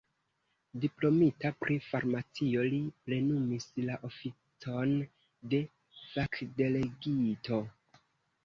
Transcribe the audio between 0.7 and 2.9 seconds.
Diplomita pri farmacio, li